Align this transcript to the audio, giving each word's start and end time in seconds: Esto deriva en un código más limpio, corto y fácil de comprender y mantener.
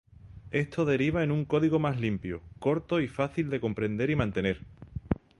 Esto 0.49 0.83
deriva 0.83 1.23
en 1.23 1.29
un 1.29 1.45
código 1.45 1.77
más 1.77 1.99
limpio, 1.99 2.41
corto 2.57 3.01
y 3.01 3.07
fácil 3.07 3.51
de 3.51 3.59
comprender 3.61 4.09
y 4.09 4.15
mantener. 4.15 4.61